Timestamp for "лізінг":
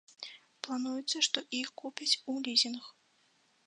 2.49-2.83